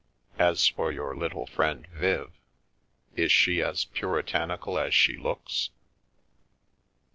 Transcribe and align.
As 0.39 0.67
for 0.67 0.91
your 0.91 1.15
little 1.15 1.45
friend' 1.45 1.85
Viv 2.01 2.31
'—is 3.15 3.31
si 3.31 3.61
as 3.61 3.85
puritanical 3.85 4.79
as 4.79 4.95
she 4.95 5.15
looks 5.15 5.69